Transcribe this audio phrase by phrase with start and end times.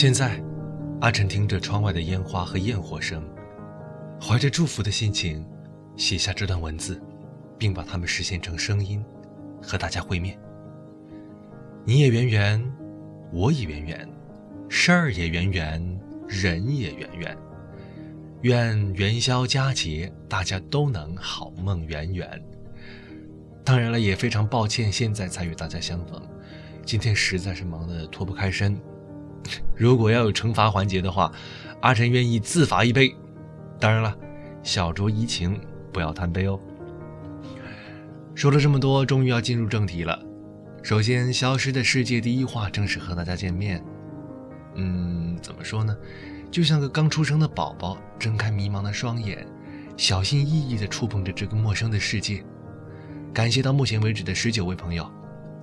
[0.00, 0.42] 现在，
[1.02, 3.22] 阿晨听着窗外的烟花和焰火声，
[4.18, 5.46] 怀着祝福的心情，
[5.94, 6.98] 写下这段文字，
[7.58, 9.04] 并把它们实现成声音，
[9.60, 10.38] 和大家会面。
[11.84, 12.72] 你也圆圆，
[13.30, 14.08] 我也圆圆，
[14.70, 17.36] 事儿也圆圆，人也圆圆。
[18.40, 22.42] 愿元宵佳节大家都能好梦圆圆。
[23.62, 26.18] 当然了，也非常抱歉现在才与大家相逢，
[26.86, 28.80] 今天实在是忙得脱不开身。
[29.76, 31.32] 如果要有惩罚环节的话，
[31.80, 33.14] 阿晨愿意自罚一杯。
[33.78, 34.14] 当然了，
[34.62, 35.58] 小酌怡情，
[35.92, 36.60] 不要贪杯哦。
[38.34, 40.18] 说了这么多，终于要进入正题了。
[40.82, 43.82] 首先，《消失的世界》第一话正式和大家见面。
[44.76, 45.96] 嗯，怎么说呢？
[46.50, 49.46] 就像个刚出生的宝宝，睁开迷茫的双眼，
[49.96, 52.44] 小心翼翼地触碰着这个陌生的世界。
[53.32, 55.10] 感谢到目前为止的十九位朋友，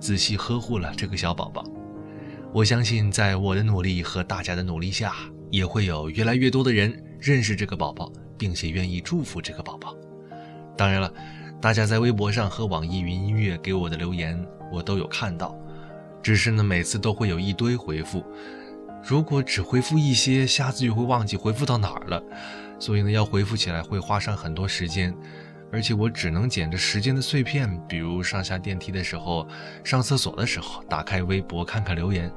[0.00, 1.64] 仔细呵护了这个小宝宝。
[2.50, 5.14] 我相信，在我的努力和大家的努力下，
[5.50, 6.90] 也会有越来越多的人
[7.20, 9.94] 认识这个宝宝，并且愿意祝福这个宝宝。
[10.74, 11.12] 当然了，
[11.60, 15.54] 大家在微博上和网易云音乐给我的留言，我都有看到，
[16.22, 18.24] 只是呢，每次都会有一堆回复。
[19.04, 22.22] 如果只回复一些，下次就会忘记回复到哪儿了，
[22.78, 25.14] 所以呢，要回复起来会花上很多时间。
[25.70, 29.46] 而且我只能捡着时间的碎片，比如上下电梯的时候、
[29.84, 32.32] 上厕所的时候，打开微博看看留言。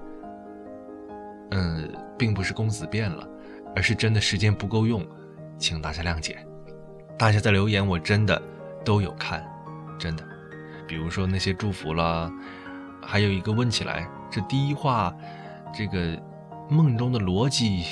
[1.51, 3.27] 嗯，并不是公子变了，
[3.75, 5.05] 而是真的时间不够用，
[5.57, 6.45] 请大家谅解。
[7.17, 8.41] 大家的留言我真的
[8.83, 9.45] 都有看，
[9.97, 10.23] 真的。
[10.87, 12.29] 比如说那些祝福啦，
[13.01, 15.15] 还有一个问起来，这第一话，
[15.73, 16.21] 这个
[16.69, 17.85] 梦中的逻辑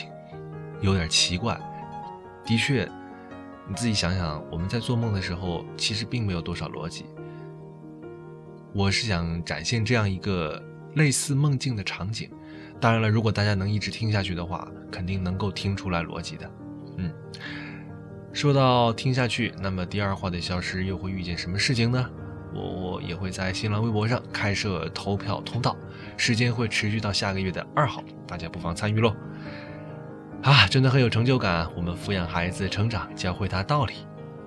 [0.81, 1.57] 有点奇怪，
[2.43, 2.89] 的确。
[3.69, 7.05] 你自己想想，我们在做梦的时候，其实并没有多少逻辑。
[8.73, 10.59] 我是想展现这样一个
[10.95, 12.31] 类似梦境的场景。
[12.81, 16.51] 当然了，如果大家能一直听下去的话，肯定能够听出来逻辑的。
[16.97, 17.13] 嗯，
[18.33, 22.09] 说到听下去，那么第二话的消失又会遇见什么事情呢？
[22.51, 25.77] 我我也会在新浪微博上开设投票通道，
[26.17, 29.15] 时间会持续到下个月的二号，大家不妨参与喽。
[30.43, 31.69] 啊，真的很有成就感。
[31.75, 33.93] 我们抚养孩子成长，教会他道理，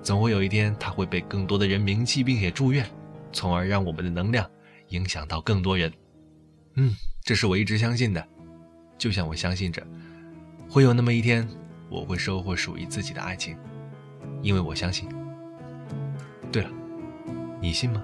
[0.01, 2.85] 总会有一天他会被更多的人铭记，并且祝愿，
[3.31, 4.49] 从而让我们的能量
[4.89, 5.91] 影响到更多人。
[6.75, 8.27] 嗯，这是我一直相信的，
[8.97, 9.85] 就像我相信着，
[10.67, 11.47] 会有那么一天，
[11.89, 13.55] 我会收获属于自己的爱情，
[14.41, 15.07] 因为我相信。
[16.51, 16.69] 对了，
[17.61, 18.03] 你信吗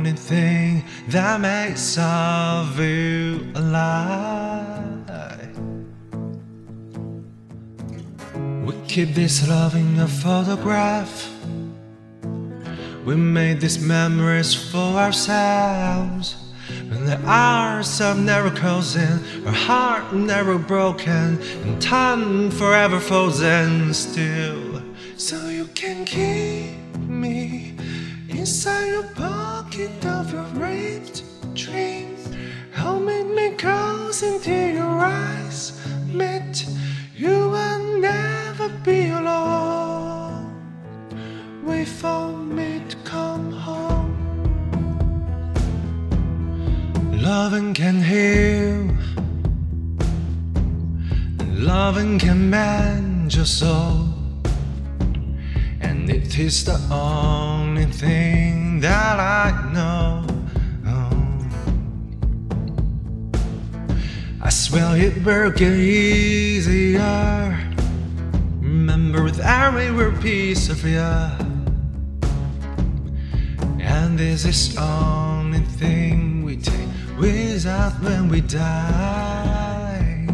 [0.00, 4.96] only thing that makes of you alive.
[8.64, 11.28] We keep this love in a photograph.
[13.04, 16.36] We made these memories for ourselves.
[16.88, 24.80] When the hours are never closing, our heart never broken, and time forever frozen still.
[25.18, 27.74] So you can keep me
[28.40, 29.89] inside your pocket
[34.20, 35.72] close into your eyes.
[35.86, 36.66] Admit
[37.16, 40.54] you will never be alone.
[41.64, 44.16] Wait for me to come home.
[47.12, 48.88] Loving can heal.
[51.46, 54.08] Loving can mend your soul.
[55.80, 60.19] And it is the only thing that I know.
[64.70, 67.58] Swear it get easier.
[68.60, 71.00] Remember with every piece of you.
[73.80, 76.86] And this is only thing we take
[77.18, 80.28] with us when we die.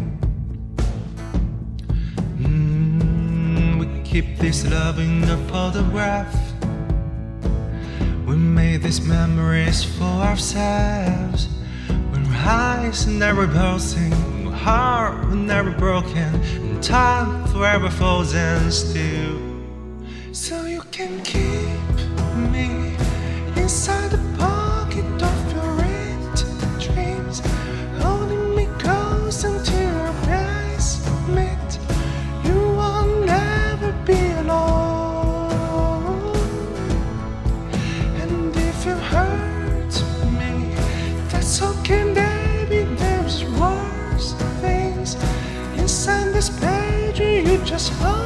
[2.37, 6.37] Mm, we keep this love in a photograph.
[8.27, 11.56] We made these memories for ourselves.
[12.45, 14.11] Eyes never pulsing,
[14.51, 19.39] heart never broken, and time forever frozen still.
[20.31, 21.95] So you can keep
[22.51, 22.95] me
[23.55, 24.26] inside the
[47.77, 48.16] just.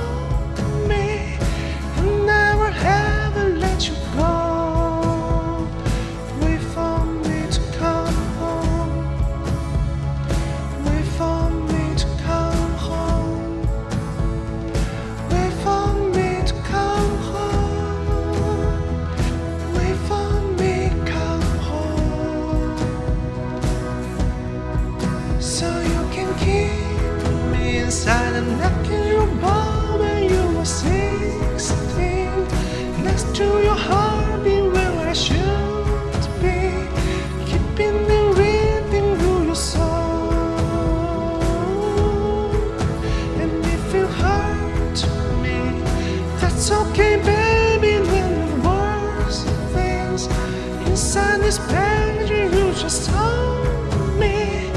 [51.51, 54.71] This page, you just hold me,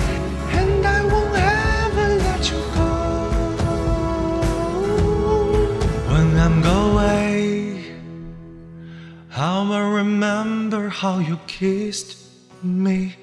[0.59, 2.91] and I won't ever let you go.
[6.13, 7.95] When I'm away,
[9.37, 12.17] I'll remember how you kissed
[12.65, 13.15] me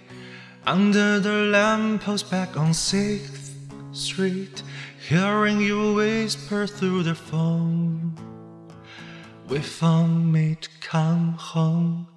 [0.66, 3.54] under the lamppost back on Sixth
[3.92, 4.64] Street,
[5.10, 8.14] hearing you whisper through the phone.
[9.50, 12.08] Wait for me to come home.